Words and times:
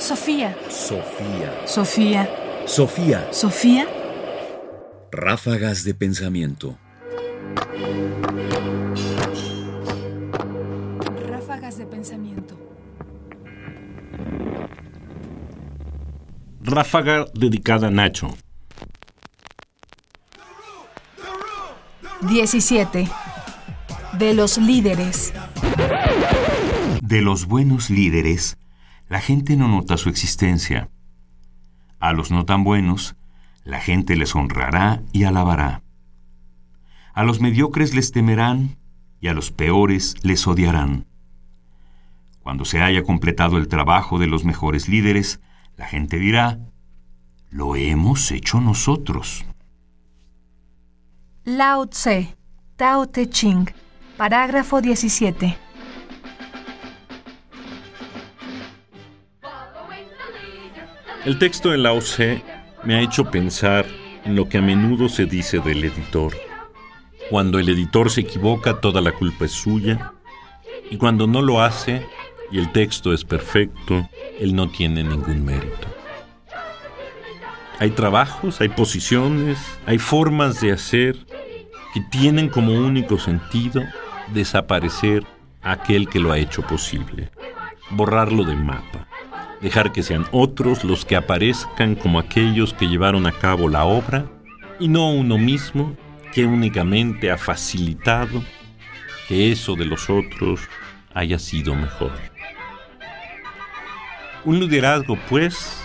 Sofía. 0.00 0.56
Sofía. 0.70 1.52
Sofía. 1.66 2.30
Sofía. 2.64 3.28
Sofía. 3.32 3.86
Ráfagas 5.12 5.84
de 5.84 5.92
pensamiento. 5.92 6.78
Ráfagas 11.28 11.76
de 11.76 11.84
pensamiento. 11.84 12.58
Ráfaga 16.62 17.26
dedicada 17.34 17.88
a 17.88 17.90
Nacho. 17.90 18.34
17. 22.22 23.06
De 24.18 24.34
los 24.34 24.56
líderes. 24.56 25.34
De 27.02 27.20
los 27.20 27.46
buenos 27.46 27.90
líderes, 27.90 28.56
la 29.10 29.20
gente 29.20 29.56
no 29.56 29.66
nota 29.66 29.96
su 29.96 30.08
existencia. 30.08 30.88
A 31.98 32.12
los 32.12 32.30
no 32.30 32.46
tan 32.46 32.62
buenos, 32.62 33.16
la 33.64 33.80
gente 33.80 34.14
les 34.14 34.36
honrará 34.36 35.02
y 35.12 35.24
alabará. 35.24 35.82
A 37.12 37.24
los 37.24 37.40
mediocres 37.40 37.92
les 37.92 38.12
temerán 38.12 38.78
y 39.20 39.26
a 39.26 39.34
los 39.34 39.50
peores 39.50 40.14
les 40.22 40.46
odiarán. 40.46 41.06
Cuando 42.38 42.64
se 42.64 42.82
haya 42.82 43.02
completado 43.02 43.58
el 43.58 43.66
trabajo 43.66 44.20
de 44.20 44.28
los 44.28 44.44
mejores 44.44 44.88
líderes, 44.88 45.40
la 45.76 45.86
gente 45.86 46.20
dirá, 46.20 46.60
lo 47.50 47.74
hemos 47.74 48.30
hecho 48.30 48.60
nosotros. 48.60 49.44
Lao 51.42 51.88
Tse. 51.88 52.36
Tao 52.76 53.08
Te 53.08 53.28
Ching. 53.28 53.68
Parágrafo 54.16 54.80
17. 54.80 55.69
El 61.26 61.38
texto 61.38 61.68
de 61.68 61.76
Lao 61.76 61.98
Tse 61.98 62.42
me 62.82 62.94
ha 62.94 63.02
hecho 63.02 63.30
pensar 63.30 63.84
en 64.24 64.34
lo 64.36 64.48
que 64.48 64.56
a 64.56 64.62
menudo 64.62 65.10
se 65.10 65.26
dice 65.26 65.58
del 65.58 65.84
editor. 65.84 66.32
Cuando 67.28 67.58
el 67.58 67.68
editor 67.68 68.10
se 68.10 68.22
equivoca, 68.22 68.80
toda 68.80 69.02
la 69.02 69.12
culpa 69.12 69.44
es 69.44 69.52
suya. 69.52 70.14
Y 70.90 70.96
cuando 70.96 71.26
no 71.26 71.42
lo 71.42 71.60
hace 71.60 72.06
y 72.50 72.58
el 72.58 72.72
texto 72.72 73.12
es 73.12 73.24
perfecto, 73.24 74.08
él 74.38 74.54
no 74.54 74.70
tiene 74.70 75.04
ningún 75.04 75.44
mérito. 75.44 75.88
Hay 77.78 77.90
trabajos, 77.90 78.62
hay 78.62 78.70
posiciones, 78.70 79.58
hay 79.84 79.98
formas 79.98 80.62
de 80.62 80.72
hacer 80.72 81.18
que 81.92 82.00
tienen 82.00 82.48
como 82.48 82.72
único 82.72 83.18
sentido 83.18 83.82
desaparecer 84.32 85.26
a 85.60 85.72
aquel 85.72 86.08
que 86.08 86.18
lo 86.18 86.32
ha 86.32 86.38
hecho 86.38 86.62
posible, 86.62 87.30
borrarlo 87.90 88.44
del 88.44 88.64
mapa, 88.64 89.06
dejar 89.60 89.92
que 89.92 90.02
sean 90.02 90.26
otros 90.32 90.84
los 90.84 91.04
que 91.04 91.16
aparezcan 91.16 91.94
como 91.94 92.18
aquellos 92.18 92.72
que 92.72 92.86
llevaron 92.86 93.26
a 93.26 93.32
cabo 93.32 93.68
la 93.68 93.84
obra 93.84 94.26
y 94.78 94.88
no 94.88 95.10
uno 95.12 95.36
mismo 95.38 95.96
que 96.32 96.46
únicamente 96.46 97.30
ha 97.30 97.36
facilitado 97.36 98.42
que 99.28 99.52
eso 99.52 99.74
de 99.76 99.84
los 99.84 100.08
otros 100.10 100.60
haya 101.14 101.38
sido 101.38 101.74
mejor. 101.74 102.12
Un 104.44 104.58
liderazgo, 104.58 105.18
pues, 105.28 105.78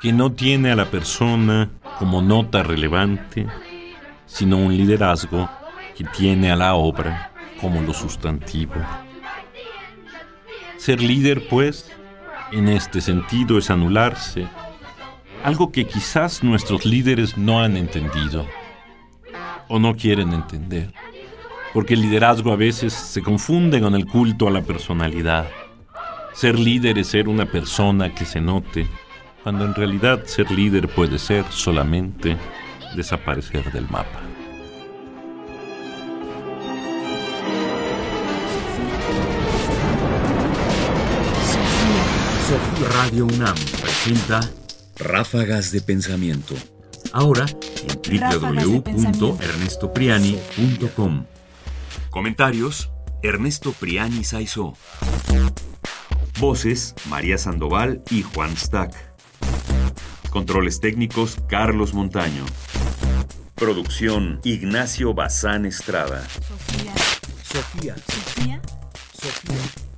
que 0.00 0.12
no 0.12 0.32
tiene 0.32 0.70
a 0.70 0.76
la 0.76 0.86
persona 0.86 1.68
como 1.98 2.22
nota 2.22 2.62
relevante, 2.62 3.46
sino 4.26 4.56
un 4.56 4.76
liderazgo 4.76 5.50
que 5.96 6.04
tiene 6.04 6.50
a 6.50 6.56
la 6.56 6.74
obra 6.74 7.32
como 7.60 7.82
lo 7.82 7.92
sustantivo. 7.92 8.74
Ser 10.76 11.02
líder, 11.02 11.46
pues, 11.48 11.92
en 12.52 12.68
este 12.68 13.00
sentido 13.00 13.58
es 13.58 13.70
anularse, 13.70 14.46
algo 15.44 15.72
que 15.72 15.86
quizás 15.86 16.42
nuestros 16.42 16.84
líderes 16.84 17.36
no 17.36 17.60
han 17.60 17.76
entendido 17.76 18.46
o 19.68 19.78
no 19.78 19.94
quieren 19.96 20.32
entender, 20.32 20.92
porque 21.72 21.94
el 21.94 22.02
liderazgo 22.02 22.52
a 22.52 22.56
veces 22.56 22.92
se 22.92 23.22
confunde 23.22 23.80
con 23.80 23.94
el 23.94 24.06
culto 24.06 24.48
a 24.48 24.50
la 24.50 24.62
personalidad. 24.62 25.48
Ser 26.32 26.58
líder 26.58 26.98
es 26.98 27.08
ser 27.08 27.28
una 27.28 27.46
persona 27.46 28.14
que 28.14 28.24
se 28.24 28.40
note, 28.40 28.86
cuando 29.42 29.64
en 29.64 29.74
realidad 29.74 30.24
ser 30.26 30.50
líder 30.50 30.88
puede 30.88 31.18
ser 31.18 31.44
solamente 31.50 32.36
desaparecer 32.94 33.72
del 33.72 33.88
mapa. 33.88 34.29
Sofía 42.50 42.88
Radio 42.88 43.26
UNAM 43.26 43.54
presenta 43.80 44.40
Ráfagas 44.98 45.70
de 45.70 45.80
Pensamiento. 45.82 46.56
Ahora 47.12 47.46
en 47.46 48.28
www.ernestopriani.com. 48.28 51.26
Comentarios: 52.10 52.90
Ernesto 53.22 53.70
Priani 53.70 54.24
Saizó. 54.24 54.76
Voces: 56.40 56.96
María 57.08 57.38
Sandoval 57.38 58.02
y 58.10 58.22
Juan 58.22 58.56
Stack. 58.56 58.96
Controles 60.30 60.80
técnicos: 60.80 61.36
Carlos 61.48 61.94
Montaño. 61.94 62.44
Producción: 63.54 64.40
Ignacio 64.42 65.14
Bazán 65.14 65.66
Estrada. 65.66 66.26
Sofía. 66.28 66.94
Sofía. 67.44 67.94
Sofía. 67.94 68.60
Sofía. 69.12 69.89